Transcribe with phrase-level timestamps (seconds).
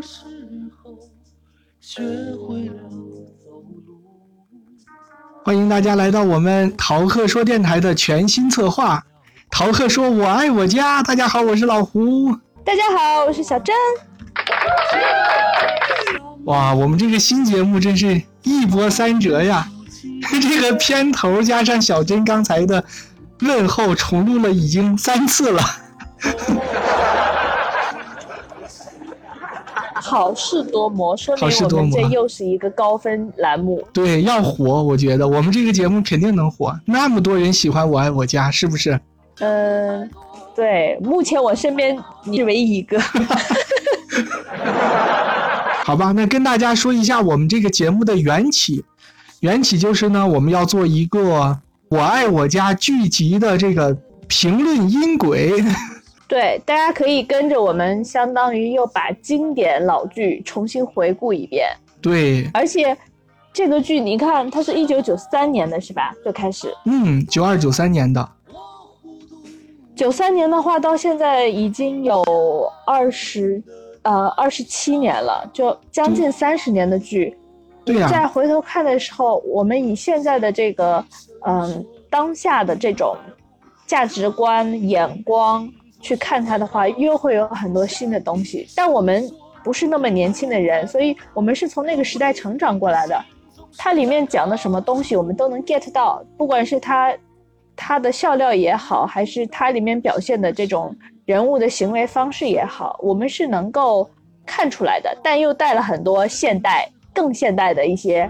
[0.00, 0.24] 时
[0.82, 0.98] 候
[1.80, 2.82] 学会了
[3.44, 3.50] 走
[3.86, 4.02] 路。
[5.44, 8.98] 欢迎大家来到我们淘客说电台的全新策划
[9.50, 11.02] 《淘客说我爱我家》。
[11.06, 12.32] 大家好，我是老胡。
[12.64, 13.74] 大家好，我是小珍。
[16.44, 19.68] 哇，我们这个新节目真是一波三折呀！
[20.40, 22.84] 这个片头加上小珍刚才的
[23.40, 25.62] 问候，重录了已经三次了。
[30.08, 33.82] 好事多磨，说明我们这又是一个高分栏目。
[33.92, 36.74] 对，要火，我觉得我们这个节目肯定能火。
[36.86, 38.98] 那么多人喜欢《我爱我家》，是不是？
[39.40, 40.10] 嗯，
[40.56, 42.98] 对，目前我身边你是唯一一个。
[45.84, 48.84] 好吧，那跟大家说一下我们这个节目的缘起。
[49.40, 51.20] 缘起就是呢，我们要做一个
[51.90, 55.62] 《我爱我家》剧集的这个评论音轨。
[56.28, 61.66] 对，大家可以跟着我们，相当于又把经典老剧重新回顾一遍。
[62.02, 62.94] 对，而且
[63.50, 66.14] 这个剧，你看，它是一九九三年的是吧？
[66.22, 68.28] 就开始，嗯，九二九三年的，
[69.96, 72.22] 九三年的话，到现在已经有
[72.86, 73.62] 二十
[74.02, 77.34] 呃二十七年了，就将近三十年的剧。
[77.86, 81.02] 对呀、再回头看的时候，我们以现在的这个
[81.46, 83.16] 嗯当下的这种
[83.86, 85.66] 价值观眼光
[86.00, 88.66] 去看它的话，又会有很多新的东西。
[88.74, 89.30] 但我们
[89.64, 93.24] 不是那么年轻的人，所以我们是从那个时代成长过来的。
[93.76, 97.14] 它里面讲的什么东西，我们都能 get 到，不管是它
[97.76, 104.08] 它的笑料也好，还是它里面表现的这种人物的行为方式也好，我们是能够
[104.46, 108.28] 看出来的，但又带了很多现代、更现代的一些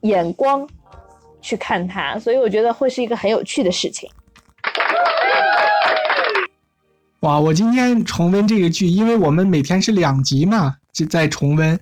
[0.00, 0.68] 眼光
[1.40, 4.10] 去看它，所以我觉得会是一个很有趣的事情。
[7.20, 11.78] 哇，我今天重温这个剧，因为我们每天是两集嘛，就在重温。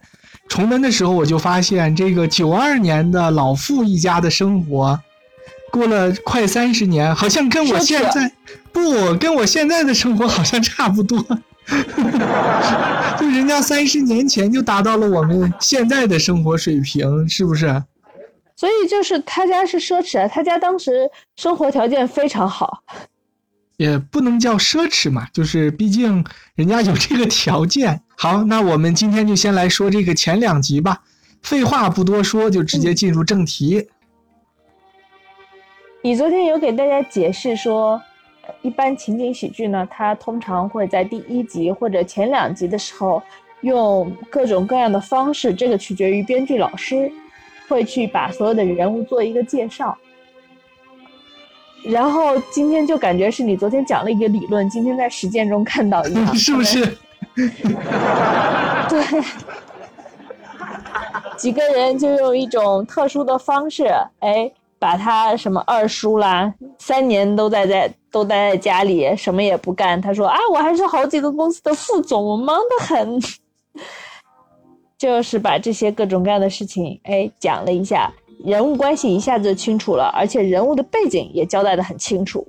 [0.49, 4.99] 重温的时候，我就发现这个九二年的老傅一家的生活，
[5.71, 8.32] 过了快三十年，好像跟我现在
[8.72, 11.25] 不跟我现在的生活好像差不多。
[13.20, 17.66] 就人家三十年前就达到了我们现在的生活水平，是不是？
[18.56, 22.82] 所以就是他家是奢侈啊，他家当时生活条件非常好。
[23.78, 26.24] 也不能叫奢侈嘛，就是毕竟
[26.56, 28.02] 人家有这个条件。
[28.18, 31.02] 好，那我们今天就先来说这个前两集吧。
[31.42, 33.88] 废话不多说，就直接进入正题。
[36.02, 38.02] 你昨天有给大家解释说，
[38.62, 43.22] 一般情景喜剧呢，它通常会在第一集或者前两集的时候，
[43.60, 47.08] 用各种各样的方式，这个取决于编剧老师，
[47.68, 49.96] 会去把所有的人物做一个介绍。
[51.84, 56.84] 然后今天就感觉是你昨天讲了一个理论，今天在实践中看到一样， 是不是？
[58.88, 59.22] 对，
[61.36, 63.86] 几个人就用一种特殊的方式，
[64.20, 70.00] 哎，把他什么二叔啦，三年都在在都待在家里，什么也不干。
[70.00, 73.20] 他说啊，我还是好几个公司的副总，我忙得很。
[74.98, 78.12] 就是把这些各种各样的事情，哎，讲了一下，
[78.44, 82.47] 人物关系一下子就清楚了，而且人物的背景也交代的很清楚。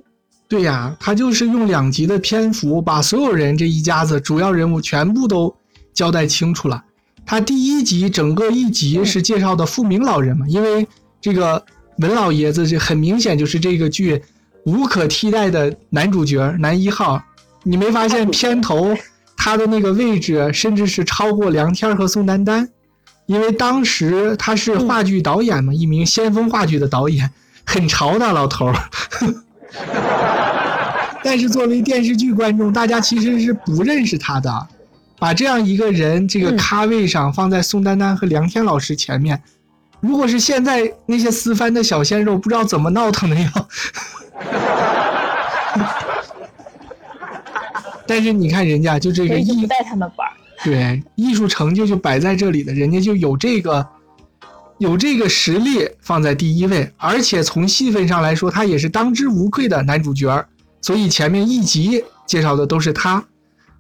[0.48, 5.56] 对呀，他就是用两集的篇幅，把所有人这一家子主要人物全部都
[5.94, 6.84] 交代清楚了。
[7.26, 10.88] 他第一集整个一集是介绍的富明老人嘛，因为
[11.22, 11.64] 这个
[11.98, 14.20] 文老爷子这很明显就是这个剧
[14.66, 17.22] 无可替代的男主角男一号。
[17.64, 18.96] 你没发现片头
[19.38, 22.68] 他的那个位置甚至是超过梁天和宋丹丹，
[23.30, 27.30] 因为当时他是话剧导演嘛，一名先锋话剧的导演，
[27.64, 28.76] 很潮的老头儿。
[31.24, 34.68] 但是作为电视剧观众，大家其实是不认识他的。
[35.20, 39.40] 把这样一个人这个咖位上放在宋丹丹和梁天老师前面，
[40.00, 43.48] 如果是现在那些私翻的小鲜肉，不知道怎么闹腾的要。
[48.08, 50.29] 但是你看人家就这个艺所以就不带他们玩儿。
[50.66, 53.88] 对艺术成就就摆在这里的，人家就有这个
[54.78, 60.48] 有这个实力放在第一位，而且从戏份上来说，他也是当之无愧的男主角儿。
[60.82, 63.24] 所以前面一集介绍的都是他，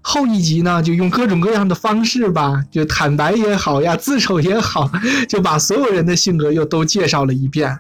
[0.01, 4.89] 后一集呢就用各种各样的方式吧，就坦白也好呀，自首也好，
[5.27, 7.79] 就把所有人的性格又都介绍了一遍。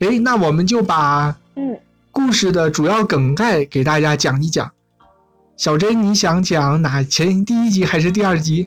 [0.00, 1.78] 诶，那我们就把嗯，
[2.10, 4.70] 故事的主要梗概给大家讲一讲。
[5.60, 8.66] 小珍，你想讲哪前第一集还是第二集？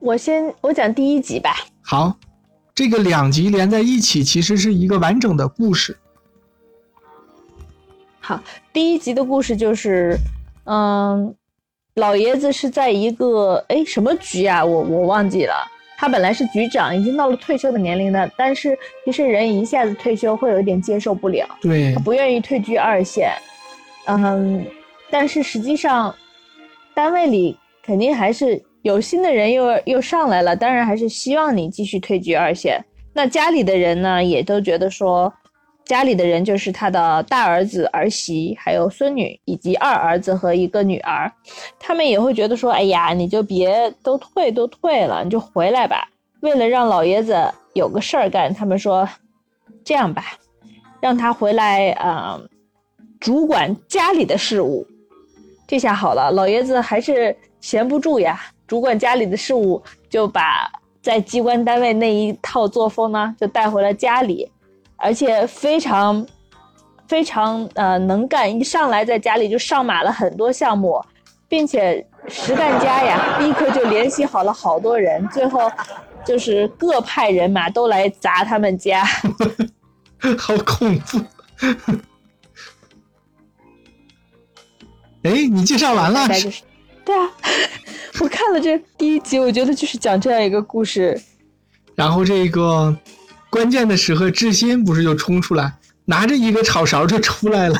[0.00, 1.56] 我先我讲第一集吧。
[1.80, 2.14] 好，
[2.74, 5.96] 这个两集连在一起，其实是一个完整的故事。
[8.20, 8.38] 好，
[8.70, 10.14] 第一集的故事就是，
[10.64, 11.34] 嗯，
[11.94, 14.62] 老爷子是在一个哎什么局啊？
[14.62, 15.54] 我我忘记了。
[15.96, 23.32] 他本来是局长，已经到了退休的年龄了，但是其实人一下子退休会有一点接受不了，对他，不愿意退居二线。
[24.04, 24.66] 嗯，
[25.12, 26.14] 但是实际上，
[26.94, 32.82] 单位里肯定还是有新的人又又上来了，当然还是希望你继续退居二线。
[33.12, 35.30] 那家里的人呢，也都觉得说，
[35.84, 41.30] 家里的人就是他的大儿子、儿媳，还有孙女，以及二儿子和一个女儿，
[41.78, 46.08] 他们也会觉得说，哎呀，你就别都退都退了，你就回来吧。
[46.40, 49.06] 为了让老爷子有个事儿干，他们说，
[49.84, 50.24] 这样吧，
[51.00, 52.40] 让他回来，啊、
[53.20, 54.86] 主管家里的事务。
[55.66, 60.70] 这下好了，老爷子还是闲不住呀，主管家里的事务，就把
[61.00, 64.50] 在机关单位那一套作风呢，就带回了家里，
[64.96, 66.26] 而且非常
[67.08, 71.02] 非常呃能干，一上来在家里就上马了很多项目，
[71.48, 75.70] 并且实干家呀，立刻就联系好了好多人，最后
[76.24, 79.04] 就是各派人马都来砸他们家。
[80.38, 81.18] 好恐怖。
[85.22, 86.26] 哎，你介绍完了
[87.04, 87.30] 对啊，
[88.20, 91.20] 我看了这第一集，我觉得就是讲这样一个故事。
[91.94, 92.96] 然后这个
[93.50, 95.72] 关键的时刻，志新不是就冲出来，
[96.04, 97.76] 拿着一个炒勺就出来了。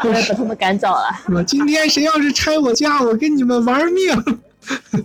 [0.00, 1.06] 后来把他们赶走了。
[1.28, 4.24] 说今天谁要是拆我家，我跟你们玩命。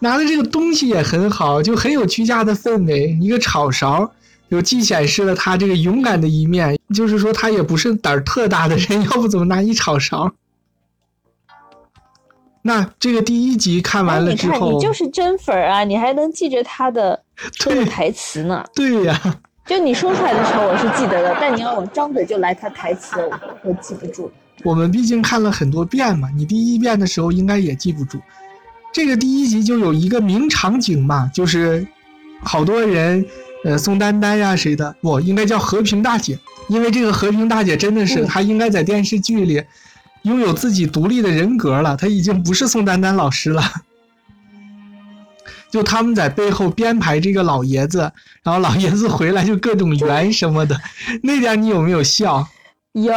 [0.00, 3.16] 拿的这个东西也很好，就很有居家的氛围。
[3.20, 4.10] 一个炒勺，
[4.50, 10.32] 就既显示了他这个勇敢的一面，就是说他也不是胆儿特大的人， 要不怎么拿一炒勺？
[12.62, 17.22] 那这个第一集看完了之后，你就是真粉儿啊，你还能记着他的
[17.62, 18.64] 对台词呢。
[18.74, 19.20] 对呀，
[19.64, 24.30] 就你说出来的时候，我是记得的，但你要我张嘴就来他台词，我我记不住。
[24.64, 28.18] 我们毕竟看了很多遍嘛，你第一遍的时候应该也记不住。
[28.92, 31.86] 这个第一集就有一个名场景嘛，就是
[32.42, 33.24] 好多人，
[33.66, 39.60] 呃，宋丹丹呀谁的，不应该叫和平大姐，因为这个和平大姐真的是嗯她应该在电视剧里
[40.22, 43.62] 拥有自己独立的人格了，她已经不是宋丹丹老师了。
[45.68, 48.12] 就他们在背后编排这个老爷子，
[48.44, 50.80] 然后老爷子回来就各种圆什么的，
[51.24, 52.46] 那点你有没有笑？
[52.92, 53.12] 有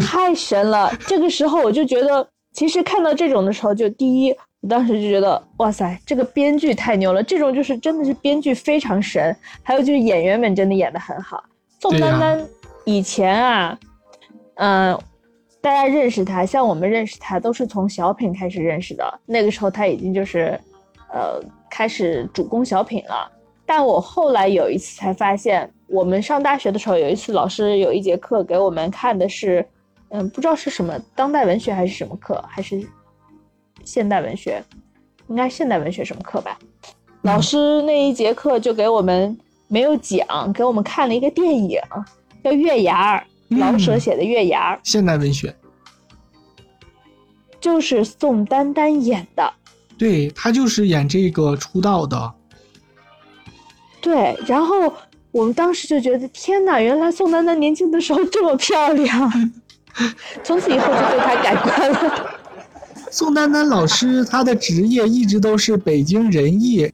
[0.00, 0.90] 太神了！
[1.06, 4.34] 这个时候我就觉得，其实看到这种的时候，就第一，
[4.64, 7.22] 我当时就觉得，哇塞，这个编剧太牛了！
[7.22, 11.44] 这种就是真的是编剧非常神，还有就是演员们真的演得很好。
[11.80, 12.42] 宋丹丹
[12.86, 13.78] 以前啊，
[14.54, 14.98] 嗯、
[15.60, 20.58] 大家认识她，像我们认识她都是从小品开始认识的，那个时候她已经就是，
[21.12, 21.38] 呃，
[21.68, 23.30] 开始主攻小品了。
[23.66, 29.66] 但我后来有一次才发现，我们上大学的时候有一次老师有一节课给我们看的是，
[30.08, 32.82] 嗯，不知道是什么当代文学还是什么课，还是
[33.84, 34.62] 现代文学，
[35.28, 36.58] 应该现代文学什么课吧。
[37.22, 39.38] 老师那一节课就给我们
[39.68, 41.80] 没有讲，给我们看了一个电影，
[42.42, 43.26] 叫《月牙儿》，
[43.58, 45.54] 老舍嗯写的《月牙儿》，现代文学。
[47.60, 49.52] 就是宋丹丹演的。
[49.96, 52.34] 对她就是演这个出道的，
[54.02, 54.92] 对，然后
[55.30, 59.32] 我们当时就觉得，天哪，原来宋丹丹年轻的时候这么漂亮，
[60.44, 62.40] 从此以后就对她改观了。
[63.14, 66.90] 宋丹丹老师，她的职业一直都是北京人艺，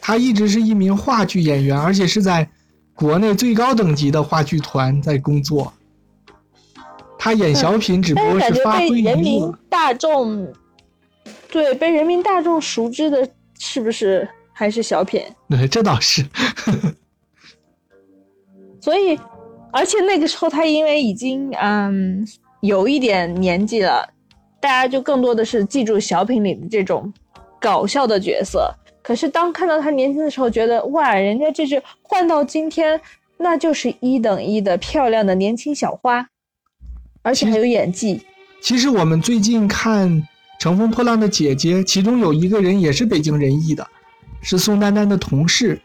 [0.00, 2.48] 她一直是一名话剧演员，而且是在
[2.94, 5.72] 国内最高等级的话剧团在工作。
[7.18, 10.46] 她演小品只不过但是感觉是发挥被人民，大众，
[11.50, 15.20] 对被人民大众熟知的，是不是还是小品？
[15.50, 16.24] 对，这倒是。
[18.80, 19.18] 所以，
[19.72, 22.24] 而且那个时候她因为已经嗯
[22.60, 24.08] 有一点年纪了，
[24.60, 27.12] 大家就更多的是记住小品里的这种
[27.60, 28.72] 搞笑的角色。
[29.02, 33.00] 可是当看到他年轻的时候，觉得哇，人家这是换到今天，
[33.38, 36.28] 那就是一等一的漂亮的年轻小花，
[37.22, 38.20] 而且还有演技。
[38.60, 40.10] 其实我们最近看
[40.58, 43.86] 《乘风破浪的姐姐》，其中有一个人也是北京人艺的，
[44.42, 45.80] 是宋丹丹的同事。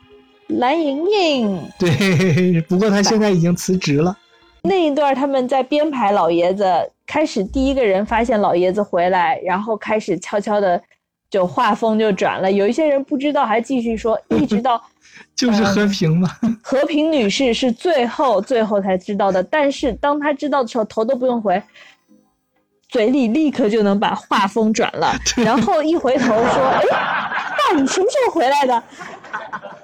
[0.47, 4.17] 蓝盈莹对，不过她现在已经辞职了。
[4.63, 6.65] 那一段，他们在编排老爷子，
[7.05, 10.81] 开始第一个人发现老爷子回来，然后开始悄悄的
[11.29, 12.51] 就画风就转了。
[12.51, 14.81] 有一些人不知道，还继续说，一直到
[15.35, 16.29] 就是和平嘛，
[16.63, 19.43] 和平女士是最后最后才知道的。
[19.43, 21.61] 但是当她知道的时候，头都不用回，
[22.89, 28.83] 嘴里立刻就能把画风转了， 然后一回头说：“哎，爸，你什么时候回来的？”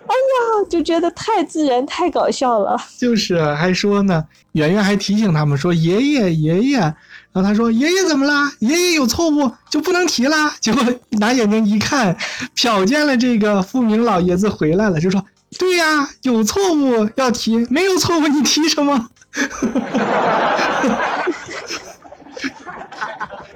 [0.10, 2.76] 哎呀，就觉得太自然，太搞笑了。
[2.98, 6.96] 就是还说呢，圆圆还提醒他们说：“爷爷，爷爷，然
[7.36, 8.52] 后他说：“爷爷怎么啦？
[8.58, 12.18] 爷爷有错误就不能提啦。”结果拿眼睛一看，
[12.56, 15.24] 瞟见了这个富明老爷子回来了，就说
[15.60, 19.10] ：“对呀，有错误要提，没有错误你提什么？”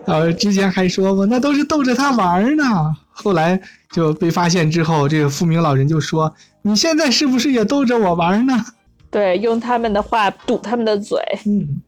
[0.05, 2.63] 然后之前还说过，那都是逗着他玩呢。
[3.11, 3.59] 后来
[3.93, 8.65] 就被发现之后，这个富明老人就说：“你现在是不是也逗着我玩呢？”
[9.11, 11.19] 对，用他们的话堵他们的嘴。
[11.45, 11.81] 嗯。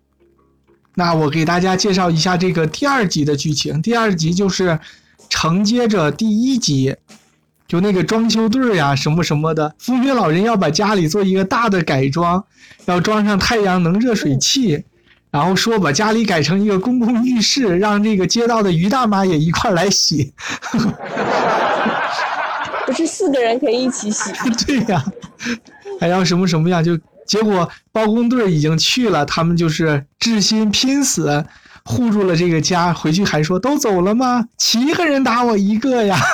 [0.93, 3.81] 那我给大家介绍一下这个第二集的剧情。
[3.81, 4.79] 第二集就是
[5.27, 6.95] 承接着第一集，
[7.67, 9.75] 就那个装修队呀，什么什么的。
[9.79, 12.45] 富明老人要把家里做一个大的改装，
[12.85, 14.83] 要装上太阳能热水器，
[15.31, 20.31] 然后说把家里改成一个公共浴室，让这个街道的于大妈也一块来洗。
[22.85, 24.31] 不是四个人可以一起洗？
[24.65, 25.03] 对呀，
[25.99, 26.97] 还要什么什么样就。
[27.25, 31.43] 结果包工队已经去了，他们就是至心拼死
[31.83, 32.93] 护住了这个家。
[32.93, 34.45] 回去还说都走了吗？
[34.57, 36.15] 七个人打我一个呀！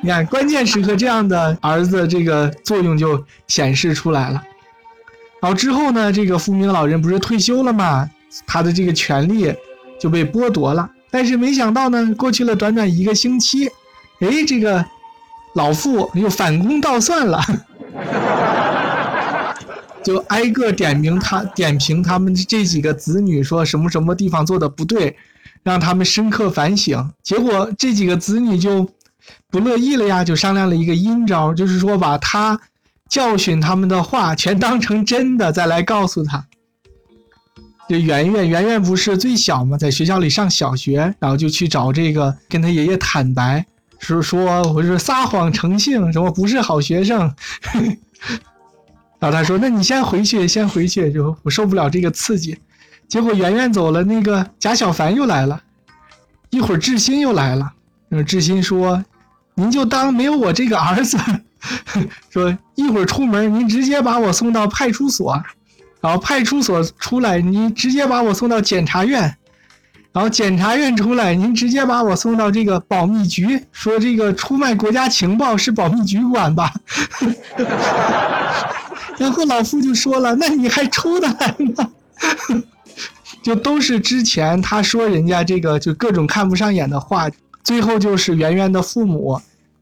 [0.00, 4.42] 你看，关键时刻这样的儿子，这个作用就显示出来了。
[5.42, 8.08] 然后之后呢，这个富明老人不是退休了吗？
[8.46, 9.54] 他的这个权利
[10.00, 10.88] 就被剥夺了。
[11.10, 13.68] 但是没想到呢，过去了短短一个星期，
[14.20, 14.84] 哎，这个。
[15.54, 17.40] 老傅又反攻倒算了，
[20.04, 25.16] 就挨个点名他点评他们这几个子女，说什么什么地方做的不对，
[25.62, 27.10] 让他们深刻反省。
[27.22, 28.86] 结果这几个子女就
[29.50, 32.60] 不乐意了呀，就商量了一个阴招，就是说把他
[33.08, 36.44] 教训他们的话全当成真的，再来告诉他。
[37.88, 43.64] 就圆圆，圆圆不是最小嘛，在学校里上小学，然后就去找这个跟他爷爷坦白。
[43.98, 47.32] 是说我是撒谎成性，什么不是好学生？
[49.18, 52.58] 然后他说：“那你先回去，先回去，就我受不了这个刺激。”
[53.08, 55.62] 结果圆圆走了，那个贾小凡又来了，
[56.50, 57.72] 一会儿志新又来了。
[58.26, 59.02] 志新说
[59.56, 61.16] ：“您就当没有我这个儿子。”
[62.30, 65.42] 说一会儿出门，您直接把我送到派出所，
[66.00, 69.36] 然后派出所出来，您直接把我送到检察院。
[70.12, 76.72] 然后检察院出来，您直接把我送到这个保密局，说这个出卖国家情报是保密局管吧。
[79.18, 81.90] 然后老傅就说了：“那你还出得来吗？”
[83.42, 87.28] 就都是之前他说人家这个就各种看不上眼的话，
[87.62, 89.38] 最后就是圆圆的父母，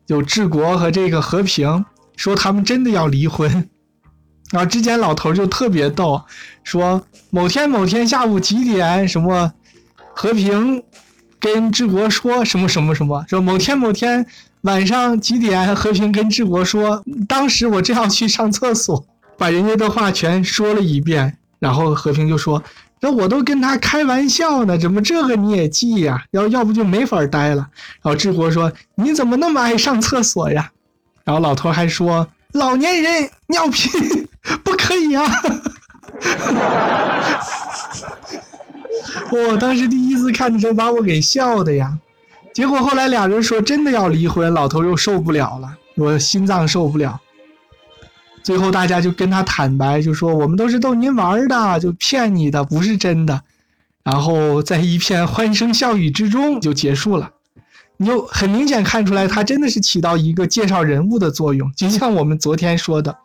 [0.09, 1.85] 有治国和这个和平，
[2.17, 3.69] 说他们真的要离婚。
[4.51, 6.23] 然后之前老头就特别逗，
[6.63, 9.53] 说某天某天下午几点什么。
[10.17, 10.81] 和平
[11.41, 13.25] 跟治国说什么什么什么？
[13.29, 14.25] 说某天某天
[14.61, 15.75] 晚上几点？
[15.75, 19.05] 和平跟治国说，当时我正要去上厕所，
[19.37, 21.37] 把人家的话全说了一遍。
[21.59, 22.63] 然后和平就说
[23.01, 26.23] ：“那我都跟他开玩笑呢，怎么这个你也记呀？
[26.31, 27.67] 要要不就没法待了。”
[28.01, 30.71] 然后治国说：“你怎么那么爱上厕所呀？”
[31.25, 34.29] 然后老头还说：“老年人尿频
[34.63, 35.25] 不可以啊。
[39.31, 41.99] ”我当时第一次看的时候，把我给笑的呀。
[42.53, 47.21] 结果后来俩人说真的要离婚，老头又受不了了，我心脏受不了。
[48.43, 53.43] 最后大家就跟他坦白，就说我们都是逗您玩的，就骗你的，不是真的。
[54.05, 57.31] 然后在一片欢声笑语之中就结束了。
[57.97, 63.17] 你就很明显看出来，他真的是起到一个介绍人物的作用，就像我们昨天说的。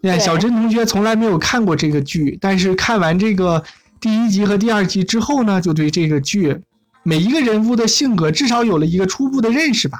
[0.00, 3.62] 你看，小珍同学从来没有看过这个剧，但是看完这个。
[4.00, 6.56] 第一集和第二集之后呢，就对这个剧
[7.02, 9.98] 每一个人物的性格至少有了一个初步的认识吧。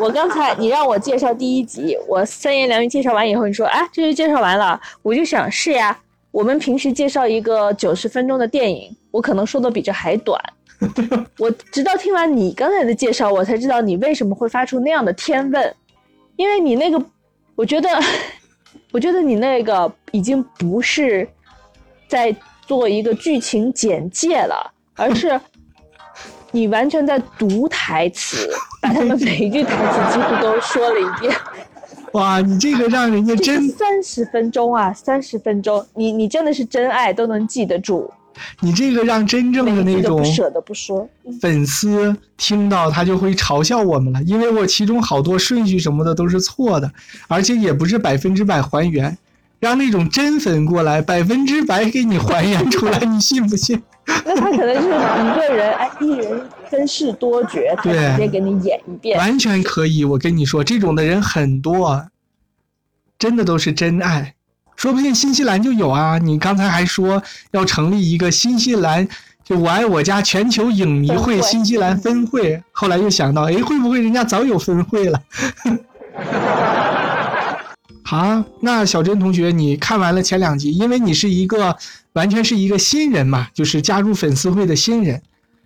[0.00, 5.98] 我刚才你让我介绍第一集，我三言两语介绍完以后，你说哎，这就介绍完了，我就想是呀。
[6.30, 10.40] 我们平时介绍一个九十分钟的电影，我可能说的比这还短。
[11.38, 15.74] 我直到听完你刚才的介绍，我才知道你为什么会发出那样的天问，
[16.36, 17.02] 因为你那个，
[17.54, 17.88] 我觉得，
[18.92, 21.28] 我觉得你那个已经不是
[22.08, 22.34] 在。
[22.68, 25.40] 做一个剧情简介了，而是
[26.52, 28.46] 你完全在读台词，
[28.82, 31.34] 把他们每一句台词几乎都说了一遍。
[32.12, 38.12] 哇，你这个让人家真三十分钟啊，三十分钟，你你真的是真爱都能记得住。
[38.60, 41.08] 你这个让真正的那种不舍得不说
[41.40, 46.92] 粉丝听到他就会嘲笑我们了，因为我其中好多顺序什么的都是错的，
[47.28, 49.16] 而且也不是百分之百还原。
[49.60, 53.82] 让那种真粉过来，百分之百给你还原出来，你信不信？
[54.24, 56.40] 那他可能就是一个人，哎，一人
[56.70, 60.04] 分饰多角，他直接给你演一遍，完全可以。
[60.04, 62.06] 我跟你说，这种的人很多，
[63.18, 64.34] 真的都是真爱。
[64.78, 66.18] 说不定新西兰就有啊！
[66.18, 67.20] 你刚才还说
[67.50, 69.08] 要成立一个新西兰，
[69.44, 75.20] 就我爱我家全球影迷会新西兰分会，后来又想到，哎，会不会人家早有分会了？
[78.04, 81.76] 好啊，那小珍同学，你看完了前两集，因为你是一个
[82.12, 85.20] 完全是一个新人嘛，就是加入粉丝会的新人，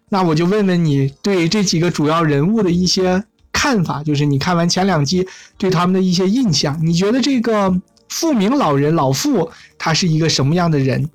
[0.08, 5.28] 那我就问问你对这几个主要人物的一些看法，就是你看完前两集
[5.58, 7.70] 对他们的一些印象，你觉得这个
[8.12, 11.08] 富明老人老傅他是一个什么样的人？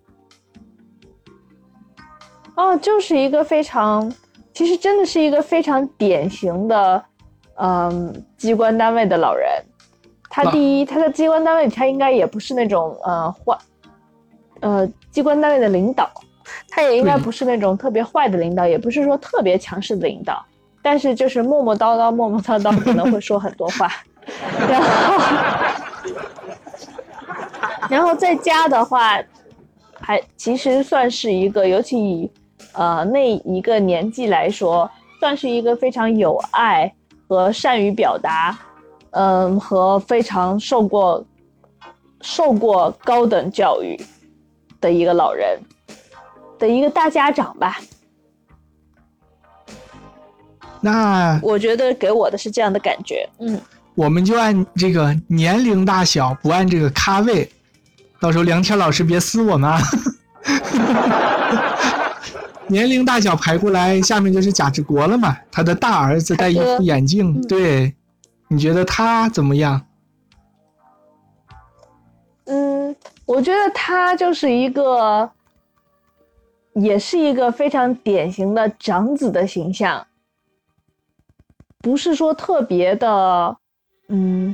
[2.56, 4.12] 哦，就是一个非常，
[4.52, 7.04] 其实真的是一个非常典型的，
[7.58, 9.48] 嗯，机关单位的老人。
[10.28, 13.58] 他第一，他在机关单位，他应该也不是那种呃坏，
[14.62, 16.10] 呃，机关单位的领导，
[16.70, 20.44] 他也应该不是那种特别坏的领导，也不是说特别强势的领导，
[20.82, 23.92] 但是就是磨磨叨叨、磨磨叨叨，可能会说很多话，
[24.68, 25.18] 然后，
[27.90, 29.22] 然后在家的话，
[30.00, 32.32] 还其实算是一个，尤其以
[32.74, 36.94] 呃那一个年纪来说，算是一个非常有爱
[37.28, 38.58] 和善于表达，
[39.12, 41.26] 嗯，和非常受过
[42.22, 44.00] 受过高等教育
[44.80, 45.60] 的一个老人
[46.60, 47.80] 的一个大家长吧。
[50.80, 53.60] 那我觉得给我的是这样的感觉，嗯，
[53.96, 57.50] 我们就按这个年龄大小，不按这个咖位，
[58.20, 59.80] 到时候梁天老师别撕我们啊。
[62.70, 67.96] 年龄大小排过来，下面就是贾志国了嘛，他的大儿子戴一副眼镜，嗯对，
[68.50, 69.86] 你觉得他怎么样？
[72.46, 72.94] 嗯，
[73.26, 75.30] 我觉得他就是一个，
[76.74, 80.06] 也是一个非常典型的长子的形象，
[81.80, 83.58] 不是说特别的，
[84.10, 84.54] 嗯，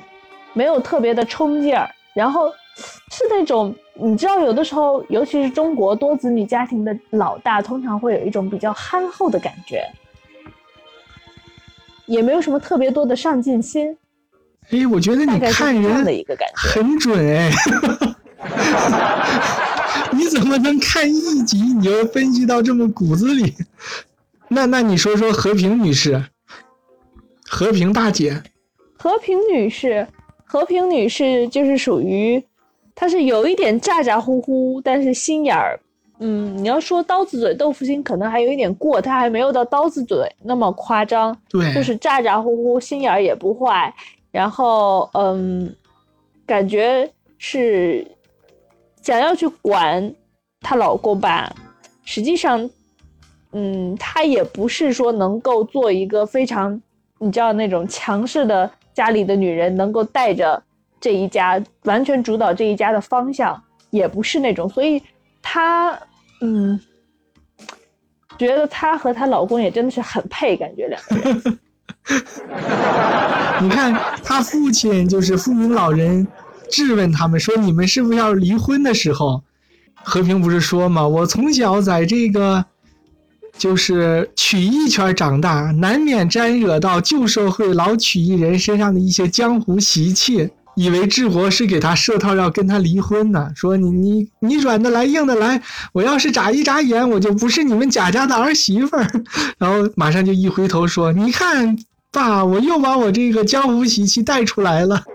[0.53, 9.83] 没有特别的冲劲儿，然后是那种你知道，有的时候，尤其是中国多子女家庭的老大，通常会有一种比较憨厚的感觉，
[12.05, 13.97] 也没有什么特别多的上进心，
[14.71, 16.55] 哎，我觉得你看概是这样的人一个感觉。
[16.69, 17.51] 很准哎。
[20.11, 23.53] 你怎么能看一集你就分析到这么骨子里？
[24.49, 26.25] 那那你说说和平女士，
[27.47, 28.43] 和平大姐，
[28.97, 30.07] 和平女士，
[30.45, 32.43] 和平女士就是属于，
[32.95, 35.79] 她是有一点咋咋呼呼，但是心眼儿，
[36.19, 43.93] 嗯，你要说刀子嘴豆腐心，可能还有一点过，她还没有到刀子嘴那么夸张，对，就是咋咋呼呼，心眼儿也不坏，
[44.31, 45.75] 然后嗯，
[46.45, 48.05] 感觉是
[49.01, 50.13] 想要去管
[50.61, 51.51] 她老公吧，
[52.05, 52.69] 实际上，
[53.51, 56.79] 嗯，她也不是说能够做一个非常，
[57.19, 60.61] 你知道那种强势的家里的女人，能够带着
[61.03, 65.03] 这一家完全主导这一家的方向，也不是那种，所以
[65.41, 65.99] 她，
[66.39, 66.79] 嗯。
[68.37, 71.59] 觉得她和她老公也真的是很配，感觉两个人。
[73.61, 76.25] 你看他父亲就是富明老人
[76.71, 79.43] 质问他们说：“你们是不是要离婚？”的时候，
[79.93, 82.65] 和平不是说嘛：“我从小在这个
[83.57, 99.07] 就是曲艺圈长大，难免沾惹到旧社会老曲艺人身上的一些江湖习气。”以为治国是给他设套要跟他离婚呢，说你你你软的来硬的来，我要是眨一眨眼，我就不是你们贾家的儿媳妇儿。
[99.59, 101.77] 然后马上就一回头说：“你看，
[102.11, 105.03] 爸，我又把我这个江湖习气带出来了。”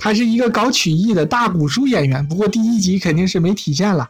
[0.00, 4.08] 他是一个搞曲艺的大古书演员，不过第一集肯定是没体现了。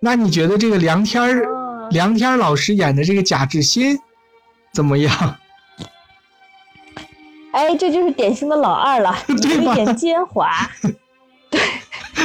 [0.00, 1.42] 那你觉得这个梁天
[1.90, 3.96] 梁天儿老师演的这个贾志新
[4.74, 5.36] 怎么样？
[7.72, 10.46] 哎，这就是典型的老二了， 有一点奸猾，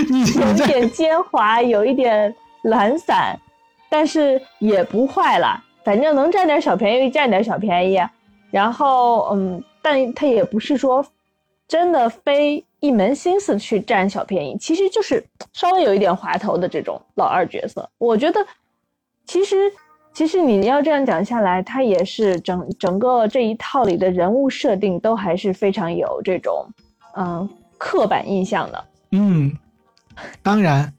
[0.10, 3.39] 你你有一点奸猾，有一点懒散，
[3.89, 5.63] 但是也不坏了。
[5.86, 7.97] 反正能占点小便宜占点小便宜，
[8.51, 11.05] 然后嗯，但他也不是说
[11.65, 17.89] 真的非一门心思去占小便宜，其实就是稍微有一点滑头的这种老二角色。
[17.97, 18.45] 我觉得
[19.25, 19.71] 其实
[20.17, 26.67] 其实你要这样讲下来，他也是整整个这一套里的人物设定都还是非常有这种
[27.15, 28.84] 嗯刻板印象的。
[29.12, 29.56] 嗯，
[30.41, 30.91] 当然，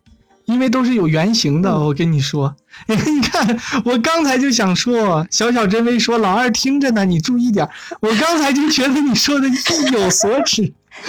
[0.44, 1.76] 因为都是有原型的。
[1.76, 2.54] 我跟你说，
[2.86, 7.68] 你看，我刚才就想说，小小真薇说老二听着呢，你注意点。
[7.98, 9.52] 我刚才就觉得你说的意
[9.94, 10.72] 有所指，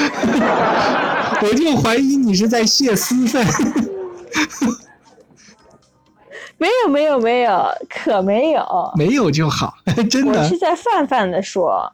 [1.43, 3.45] 我就怀疑你是在泄私愤。
[6.59, 9.73] 没有没有没有，可没有，没有就好，
[10.11, 11.91] 真的我是，在泛泛的说，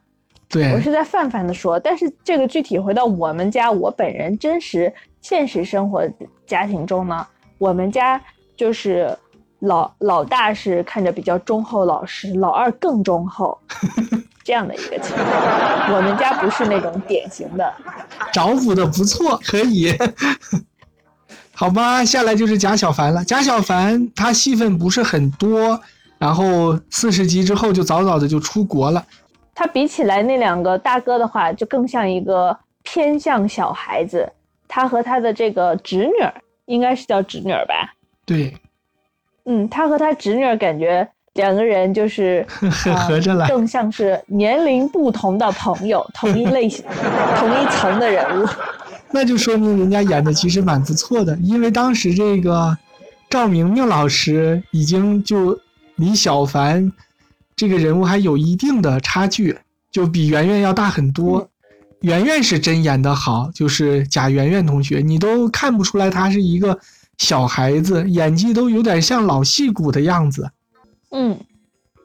[0.48, 6.06] 对，我是在泛泛的说，但是这个具体回到我们家，我本人真实现实生活
[6.46, 7.26] 家庭中呢，
[7.58, 8.20] 我们家
[8.56, 9.16] 就是
[9.60, 13.56] 老老大是看着比较忠厚老实，老二更忠厚，
[14.44, 15.96] 这样的一个情况。
[15.96, 17.72] 我们家不是那种典型的，
[18.32, 19.94] 找补的不错，可以。
[21.58, 23.24] 好吧，下来就是贾小凡了。
[23.24, 25.80] 贾小凡他戏份不是很多，
[26.18, 29.02] 然后四十集之后就早早的就出国了。
[29.54, 34.30] 他比起来那两个大哥的话，就更像一个偏向小孩子。
[34.68, 36.34] 他和他的这个侄女儿，
[36.66, 37.94] 应该是叫侄女儿吧？
[38.26, 38.54] 对，
[39.46, 46.84] 嗯，他和他侄女儿感觉两个人就是合 合着来，更像是年龄不同的朋友，同一类型、
[47.38, 48.46] 同一层的人物。
[49.10, 52.76] 那就说明人家演的其实蛮不错的，因为当时这个
[53.30, 55.58] 赵明明老师已经就
[55.94, 56.92] 离小凡
[57.54, 59.56] 这个人物还有一定的差距，
[59.90, 61.48] 就比圆圆要大很多。
[62.00, 66.78] 圆圆是真演得好，就是贾圆圆同学，你都看不出来他是一个
[67.16, 70.50] 小孩子，演技都有点像老戏骨的样子。
[71.10, 71.38] 嗯，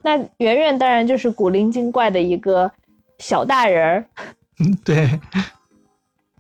[0.02, 2.72] 那圆圆当然就是古灵精怪的一个
[3.20, 4.06] 小大人儿。
[4.60, 5.20] 嗯，对。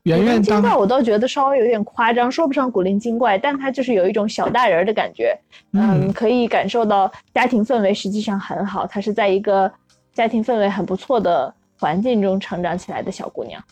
[0.03, 5.37] 圆圆精怪我倒觉得稍微有点夸张，说不上古灵精怪，但他就是有一种小大人的感觉。
[5.73, 9.71] 嗯，可以感受到家庭氛围实际上很好，她是在一个
[10.13, 13.63] 家庭氛围很不错的环境中成长起来的小姑娘。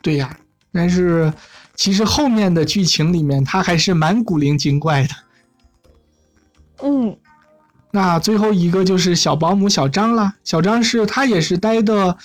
[0.00, 0.36] 对呀，
[0.72, 1.32] 但是
[1.74, 5.08] 其实后面的剧情里面，她还是蛮古灵精怪的。
[6.82, 7.16] 嗯，
[7.90, 10.36] 那最后一个就是小保姆小张了。
[10.44, 12.16] 小张是她也是待的。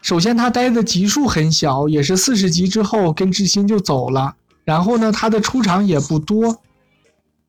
[0.00, 4.36] 首先，他待的集数很小，也是四十集之后跟志新就走了。
[4.64, 6.56] 然后呢，他的出场也不多，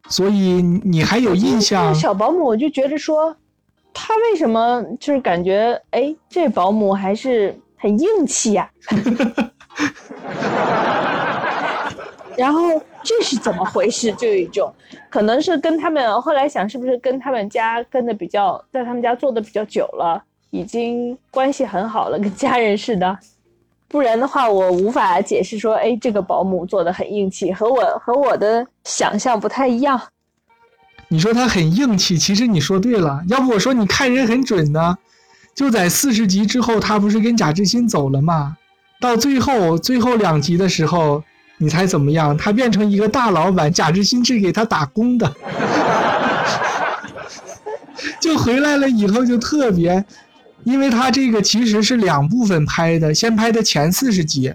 [0.10, 1.94] 所以你还有印象？
[1.94, 3.36] 小保姆，我就觉得说，
[3.94, 8.70] 他为什么就是感觉，哎，这保姆还是很硬气呀？
[12.38, 14.12] 然后这是怎么回事？
[14.14, 14.74] 就有一种，
[15.10, 20.24] 可能是跟他们后来想，是不是跟他们家跟的比较，在他们家做的比较久了。
[20.52, 23.18] 已经关系很好了，跟家人似的，
[23.88, 30.02] 不然的话我无法解释说，哎，这个保姆做的很硬气，和我和我的想象不太一样。
[31.08, 34.98] 你说他很硬气，其实你说对了，要不我说你看人很准呢。
[35.56, 38.56] 就在四十集之后，他不是跟贾志新走了吗？
[39.02, 41.24] 到最后最后两集的时候，
[41.58, 42.38] 你猜怎么样？
[42.38, 45.36] 他变成一个大老板，贾志新是给他打工的，
[48.22, 50.06] 就回来了以后就特别。
[50.64, 54.54] 因为他这个其实是两部分拍的，先拍的前四十集，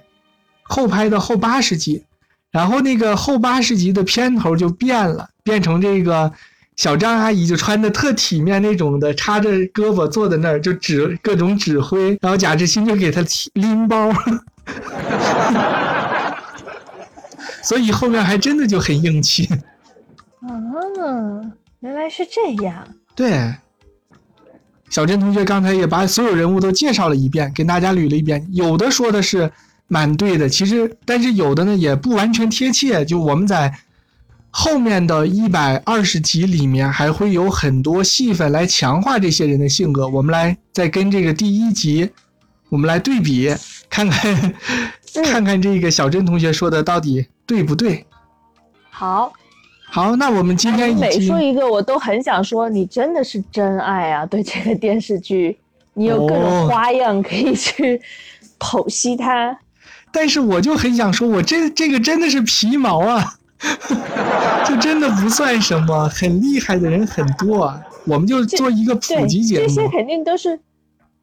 [0.62, 2.04] 后拍的后八十集，
[2.50, 6.32] 然后那个后八十集的片头就变了，变成这个
[6.76, 14.12] 小张阿姨就穿的特体面那种的，插着胳膊坐在那儿就指各种指挥，然后贾志新就给他拎包，
[17.62, 19.48] 所以后面还真的就很硬气。
[20.42, 20.50] 啊，
[21.80, 22.86] 原来是这样。
[23.14, 23.54] 对。
[24.94, 28.46] 小珍同学刚才也把所有人物都介绍了一遍，跟大家捋了一遍。
[28.52, 29.50] 有的说的是
[29.88, 33.04] 蛮对的，其实但是有的呢也不完全贴切。
[33.04, 33.76] 就我们在
[34.50, 40.06] 后面的一百二十集里面，还会有很多戏份来强化这些人的性格。
[40.06, 42.08] 我们来再跟这个第一集，
[42.68, 43.52] 我们来对比，
[43.90, 44.54] 看看
[45.24, 48.06] 看看这个小珍同学说的到底对不对。
[48.90, 49.32] 好。
[49.94, 54.26] 好，那我们今天每说一个，我都很想说，你真的是真爱啊！
[54.26, 55.56] 对这个电视剧，
[55.92, 58.02] 你有各种花样可以去
[58.58, 59.56] 剖析它。
[60.10, 63.38] 但是我就很想说，我这这个真的是皮毛啊，
[64.66, 67.80] 就真的不算什么，很厉害的人很多啊。
[68.04, 70.58] 我们就做一个普及节目，这些肯定都是，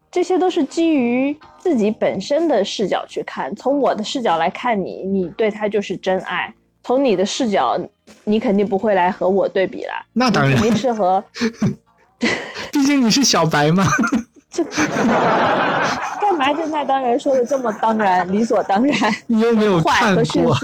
[0.10, 3.54] 这些都是基于自己本身的视角去看。
[3.54, 6.54] 从我的视角来看你，你对他就是真爱。
[6.84, 7.80] 从你的视角，
[8.24, 9.94] 你肯定不会来和我对比了。
[10.14, 11.24] 那当然，肯定是和，
[12.72, 13.86] 毕竟你是小白嘛。
[14.52, 18.98] 这干嘛就那当然说的这么当然，理所当然？
[19.28, 20.58] 你又没有看过。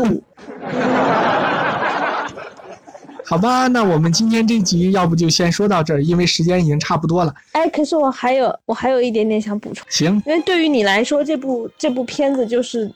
[3.23, 7.33] 好吧，那我们今天这集要不就先说到这儿，因为时间已经差不多了。
[7.53, 9.85] 哎，可是我还有，我还有一点点想补充。
[9.89, 12.91] 行，因为对于你来说，这部这部片子就是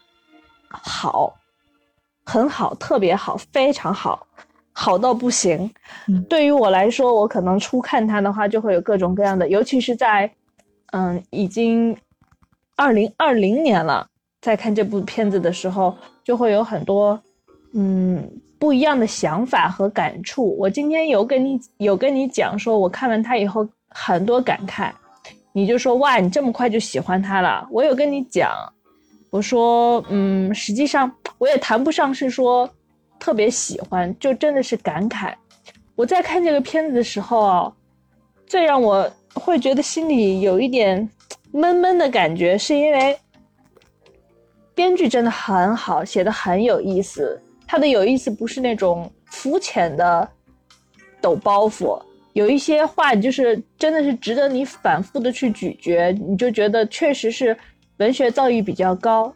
[0.69, 1.34] 好。
[2.25, 4.25] 很好，特别好，非常好，
[4.71, 5.69] 好到不行。
[6.29, 10.31] 对于我来说，我可能初看它的话，就会有各种各样的，尤其是在，
[10.91, 11.95] 嗯，已经
[12.75, 14.07] 二零二零年了，
[14.41, 17.19] 在看这部片子的时候，就会有很多
[17.73, 18.29] 嗯
[18.60, 20.55] 不一样的想法和感触。
[20.57, 24.91] 我今天有跟你有跟你讲说，我看完它以后很多感慨，
[25.51, 27.67] 你就说哇，你这么快就喜欢他了？
[27.71, 28.51] 我有跟你讲，
[29.31, 32.69] 我说嗯，实际上我也谈不上是说
[33.19, 35.34] 特别喜欢，就真的是感慨。
[35.95, 37.73] 我在看这个片子的时候啊，
[38.45, 41.10] 最让我会觉得心里有一点
[41.51, 43.17] 闷闷的感觉，是因为
[44.75, 47.41] 编剧真的很好，写的很有意思。
[47.65, 50.30] 他的有意思不是那种肤浅的
[51.19, 51.99] 抖包袱，
[52.34, 57.58] 有一些话就是真的是值得你反复的去咀嚼，你就觉得确实是
[57.97, 59.34] 文学造诣比较高。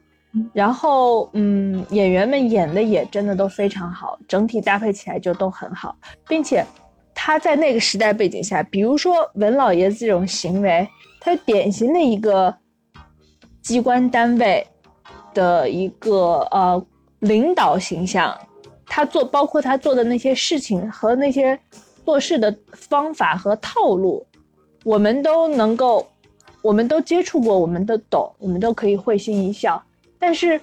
[0.54, 5.96] 然后，嗯，演员们演的也真的都非常好，整体搭配起来就都很好，
[6.28, 6.66] 并且
[7.14, 10.88] 他在那个时代背景下，比如说文老爷子这种行为，
[11.22, 12.54] 他典型的一个
[13.62, 14.66] 机关单位
[15.34, 16.86] 的一个呃
[17.20, 18.38] 领导形象，
[18.86, 21.58] 他做包括他做的那些事情和那些
[22.04, 24.26] 做事的方法和套路，
[24.84, 26.06] 我们都能够，
[26.62, 29.82] 我们都接触过，我们都懂，我们都可以会心一笑。
[30.28, 30.60] 但是，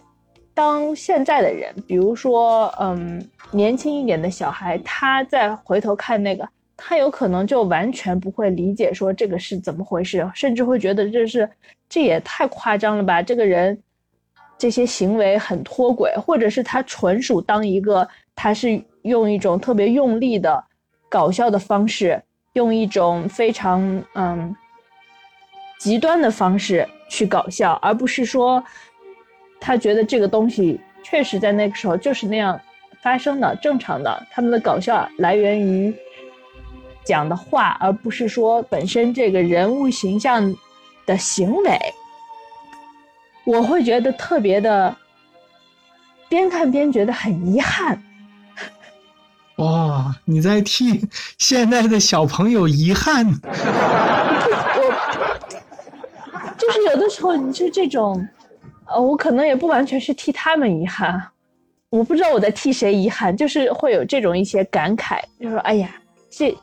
[0.54, 11.48] 当现在的人，比如说，嗯，年轻一点的小孩，他再回头看那个，他有可能就完全不会理解说这个是怎么回事，甚至会觉得这是
[11.88, 13.22] 这也太夸张了吧？
[13.22, 13.80] 这个人
[14.58, 20.60] 这些行为很脱轨，或者是他纯属当一个他是用一种特别用力的
[21.08, 22.20] 搞笑的方式，
[22.54, 24.56] 用一种非常嗯
[25.78, 28.60] 极端的方式去搞笑，而不是说。
[29.64, 32.60] 他觉得这个东西确实在那个时候就是那样
[33.00, 34.26] 发生的，正常的。
[34.32, 35.94] 他们的搞笑来源于
[37.04, 40.52] 讲的话，而不是说本身这个人物形象
[41.06, 41.78] 的行为。
[43.44, 44.96] 我会觉得特别的，
[46.28, 48.02] 边看边觉得很遗憾。
[49.58, 53.24] 哇，你在替现在的小朋友遗憾？
[54.74, 58.28] 我就是有的时候，你就这种。
[58.94, 61.22] 呃，我可能也不完全是替他们遗憾，
[61.90, 65.90] 我不知道我在替谁遗憾，就是会有这种一些感慨，就说哎呀，
[66.30, 66.56] 这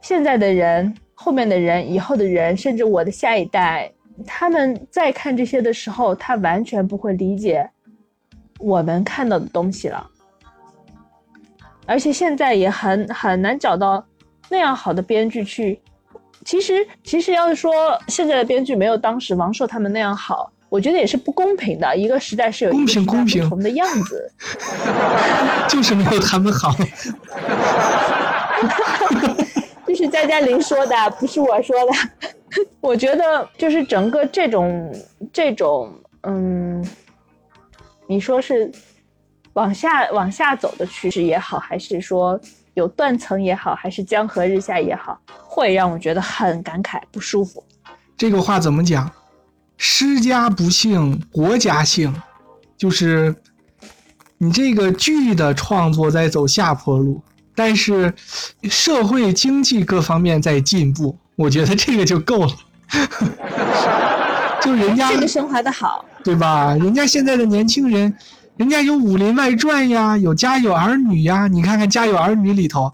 [0.00, 3.92] 现在的人、后面的人、以后的人，甚至我的下一代，
[4.26, 7.68] 他们在看这些的时候，他完全不会理解
[8.58, 10.06] 我们看到的东西了，
[11.86, 14.04] 而且现在也很很难找到
[14.48, 15.80] 那样好的编剧去。
[16.44, 20.50] 其实，其实要是说现在的编剧没有当时王朔他们那样好。
[20.70, 24.32] 我觉得也是不公平的，一个时代是有公平公平不同的样子，
[25.68, 26.74] 就是没有他们好。
[29.86, 31.92] 就是佳佳玲说的，不是我说的。
[32.80, 34.94] 我觉得就是整个这种
[35.32, 36.86] 这种，嗯，
[38.06, 38.70] 你说是
[39.54, 42.40] 往下往下走的趋势也好，还是说
[42.74, 47.62] 有断层也好，还是江河日下也好，会让我觉得很感慨不舒服。
[48.16, 49.10] 这个话怎么讲？
[49.82, 52.14] 诗家不幸，国家幸，
[52.76, 53.34] 就是
[54.36, 57.22] 你这个剧的创作在走下坡路，
[57.54, 58.12] 但是
[58.64, 62.52] 社会经济各方面在进步，我觉得这个就够了。
[64.60, 66.74] 就人家这个升华的好，对吧？
[66.74, 68.14] 人家现在的年轻人，
[68.58, 72.92] 人家有《武林外传》呀，有《家有儿女》呀，你看看《家有儿女》里头，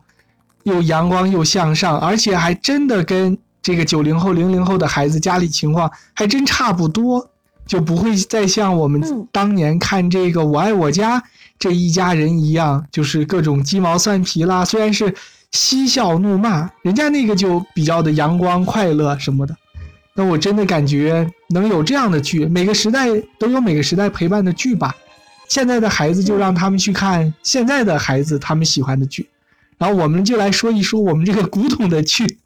[0.62, 3.37] 又阳光又向上，而且还真的跟。
[3.66, 7.29] 这个九零后、零零后的孩子家里情况还真差不多，
[7.66, 9.02] 就不会再像我们
[9.33, 11.18] 当年看这个《我爱我家》
[11.59, 14.64] 这一家人一样，就是各种鸡毛蒜皮啦。
[14.64, 15.12] 虽然是
[15.50, 19.57] 嬉笑怒骂，人家那个就比较的阳光快乐什么的。
[20.14, 24.94] 那我真的感觉能有这样的剧，每个时代都有每个时代陪伴的剧吧。
[25.48, 29.29] 现在的孩子就让他们去看现在的孩子他们喜欢的剧。
[29.79, 32.25] 然后我们就来说一说我们这个古董的趣。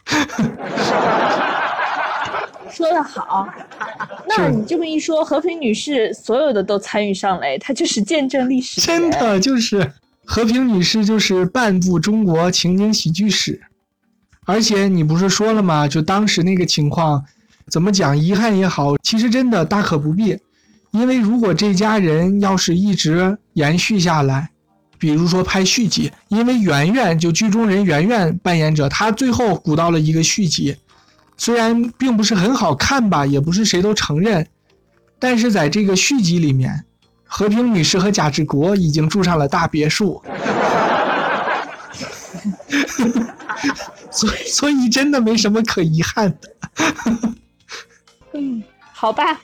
[2.71, 3.47] 说的好，
[4.29, 8.81] 那你这么一说，和平女士所有的都参与上来，她就是见证历史。
[8.81, 9.93] 真的就是
[10.25, 13.61] 和平女士就是半部中国情景喜剧史，
[14.47, 15.87] 而且你不是说了吗？
[15.87, 17.23] 就当时那个情况，
[17.69, 18.17] 怎么讲？
[18.17, 20.39] 遗憾也好，其实真的大可不必，
[20.93, 24.51] 因为如果这家人要是一直延续下来。
[25.01, 30.77] 比如说拍续集，因为圆圆就剧中人圆圆扮演者，他最后鼓到了一个续集，
[31.39, 34.47] 虽然并不是很好看吧，也不是谁都承认，
[35.19, 36.85] 但是在这个续集里面，
[37.25, 40.23] 和平女士和贾志国已经住上了大别墅，
[44.13, 46.51] 所以所以真的没什么可遗憾的。
[48.35, 49.41] 嗯，好吧，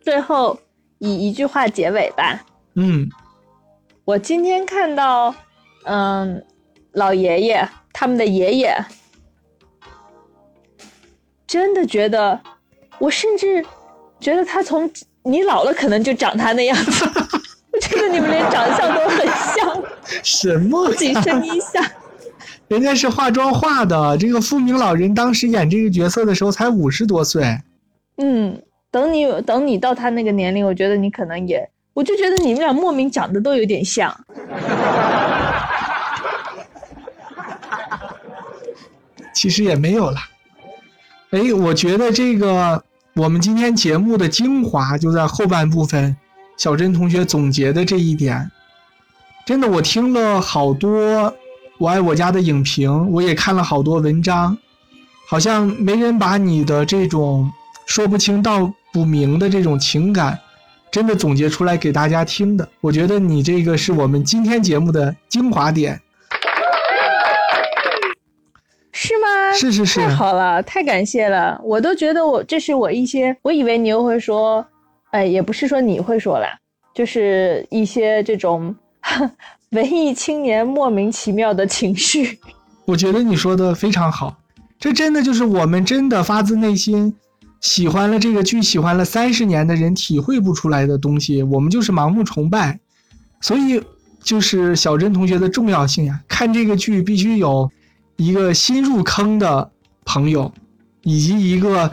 [0.00, 0.60] 最后
[0.98, 2.40] 以一句话结尾吧。
[2.74, 3.10] 嗯。
[4.10, 5.32] 我今天看到，
[5.84, 6.44] 嗯，
[6.94, 8.76] 老爷爷他们的爷爷
[11.46, 12.40] 真的觉得，
[12.98, 13.64] 我甚至
[14.18, 14.90] 觉得他从
[15.22, 17.08] 你老了可能就长他那样子。
[17.72, 19.82] 我觉得你们连长相都很像，
[20.24, 21.22] 什么不仅呀？
[21.22, 21.84] 声音像。
[22.66, 24.18] 人家是化妆化的。
[24.18, 27.44] 这个富明老人当时演这个角色的时候才五十多岁。
[28.16, 34.14] 嗯，等你等你到他那个年龄，我觉得你可能也，我就觉得你们俩莫名长得都有点像。
[39.34, 40.18] 其实也没有了。
[41.30, 42.82] 哎，我觉得这个
[43.14, 46.16] 我们今天节目的精华就在后半部分，
[46.56, 48.50] 小珍同学总结的这一点。
[49.46, 51.34] 真的，我听了好多
[51.78, 54.56] 我爱我家的影评，我也看了好多文章，
[55.26, 57.50] 好像没人把你的这种
[57.86, 60.38] 说不清道不明的这种情感，
[60.90, 62.68] 真的总结出来给大家听的。
[62.80, 66.00] 我觉得你这个是我们今天节目的精华点。
[68.92, 69.52] 是吗？
[69.54, 71.58] 是是是太好了，太感谢了！
[71.64, 74.64] 我都觉得我这是我一些，我以为你又会说，
[75.10, 76.48] 哎，也不是说你会说啦，
[76.94, 78.74] 就是一些这种
[79.70, 82.38] 文艺青年莫名其妙的情绪。
[82.84, 84.36] 我觉得你说的非常好，
[84.78, 87.16] 这真的就是我们真的发自内心
[87.60, 92.80] 喜欢了这个剧，喜欢了三十年的人体会不出来的东西，我们就是盲目崇拜。
[93.40, 93.82] 所以
[94.22, 97.70] 就是小珍同学的重要性呀，看这个剧必须有
[98.16, 99.70] 一个新入坑的
[100.04, 100.52] 朋友，
[101.02, 101.90] 以及一个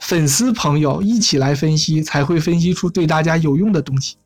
[0.00, 4.16] 粉丝朋友一起来分析，才会分析出对大家有用的东西。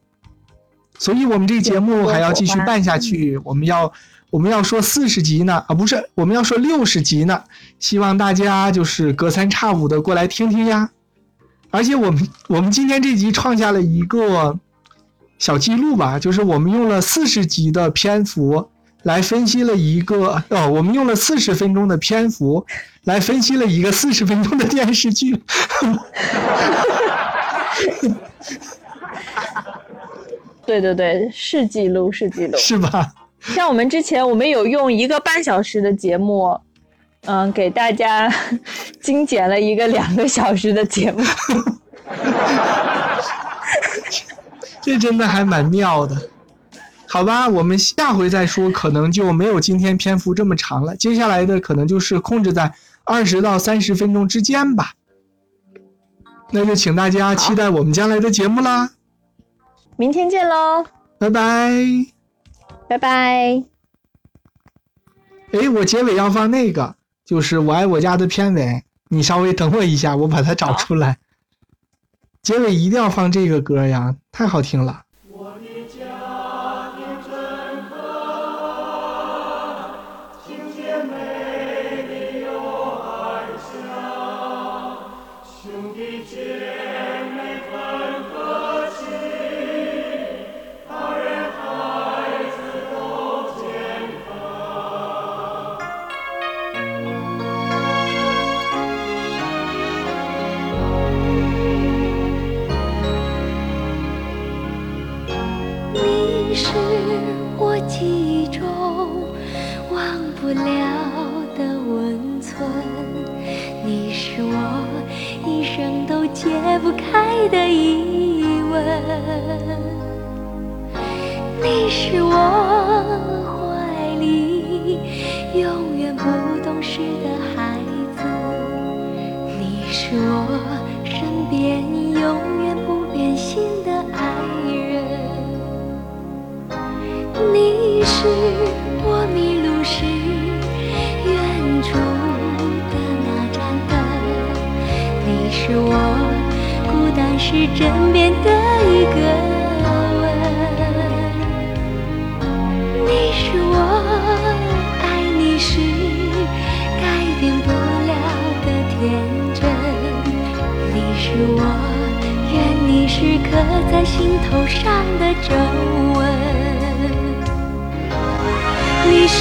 [0.98, 3.92] 所以我们这节目还要继续办下去，我们要
[4.34, 7.40] 我们要说四十集呢，啊不是，我们要说六十集呢。
[7.78, 10.90] 希望大家就是隔三差五的过来听听呀。
[11.70, 14.58] 而且我们我们今天这集创下了一个
[15.38, 18.68] 小记录吧，就是我们用了四十集的篇幅
[19.04, 22.66] 来分析了一个哦，我们用了四十分钟的篇幅
[23.04, 25.32] 来分析了一个四十分钟的电视剧。
[30.66, 32.58] 对对对，是记录是记录。
[32.58, 33.12] 是吧？
[33.52, 36.58] 像我们之前，我们有用一个半小时的节目，
[37.26, 38.32] 嗯，给大家
[39.02, 41.22] 精简了一个两个小时的节目。
[44.80, 46.30] 这真的还蛮妙的。
[47.08, 50.96] 好吧，我们下回再说，可能就没有今天篇幅这么长了。
[50.96, 52.72] 接下来的可能就是控制在
[53.04, 54.92] 二十到三十分钟之间吧。
[56.50, 58.90] 那就请大家期待我们将来的节目啦，
[59.96, 60.84] 明天见喽，
[61.18, 62.13] 拜拜。
[62.94, 63.64] 拜拜。
[65.50, 71.18] 哎，我结尾要放那个，就是《我爱我家》的片尾，你稍微等我一下，我把它找出来。
[72.40, 75.03] 结尾一定要放这个歌呀，太好听了。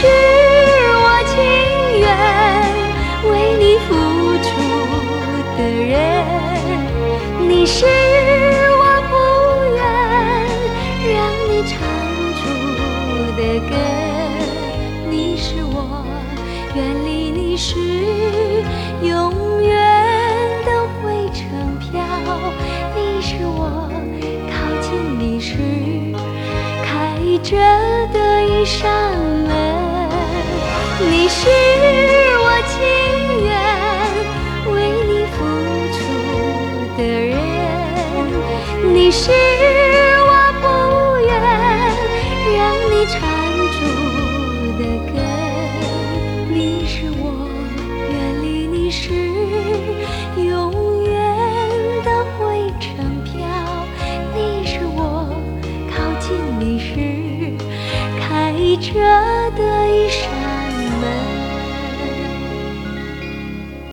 [0.04, 1.34] 是我情
[2.02, 2.06] 愿
[3.32, 3.88] 为你付
[4.44, 4.52] 出
[5.56, 5.96] 的人，
[7.48, 7.86] 你是